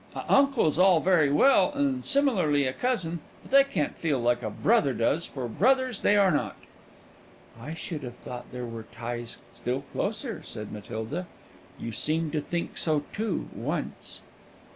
[0.15, 4.49] A uncle's all very well, and similarly a cousin; but they can't feel like a
[4.49, 6.55] brother does, for brothers they are not."
[7.61, 11.27] "I should have thought there were ties still closer," said Matilda;
[11.79, 14.21] "you seemed to think so too, once."